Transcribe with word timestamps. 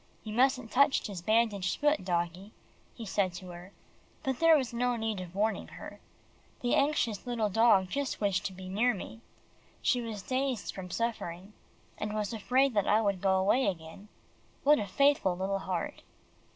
"You 0.23 0.33
mustn't 0.33 0.71
touch 0.71 1.05
his 1.05 1.21
bandaged 1.21 1.79
feet, 1.79 2.03
doggie," 2.03 2.53
he 2.95 3.05
said 3.05 3.33
to 3.33 3.49
her, 3.49 3.71
but 4.23 4.39
there 4.39 4.57
was 4.57 4.73
no 4.73 4.95
need 4.95 5.21
of 5.21 5.35
warning 5.35 5.67
her. 5.67 5.99
The 6.61 6.73
anxious 6.73 7.27
little 7.27 7.49
dog 7.49 7.87
just 7.87 8.19
wished 8.19 8.43
to 8.45 8.53
be 8.53 8.67
near 8.67 8.95
me. 8.95 9.21
She 9.83 10.01
was 10.01 10.23
dazed 10.23 10.73
from 10.73 10.89
suffering, 10.89 11.53
and 11.99 12.13
was 12.15 12.33
afraid 12.33 12.73
that 12.73 12.87
I 12.87 12.99
would 12.99 13.21
go 13.21 13.37
away 13.37 13.67
again. 13.67 14.07
What 14.63 14.79
a 14.79 14.87
faithful 14.87 15.37
little 15.37 15.59
heart! 15.59 16.01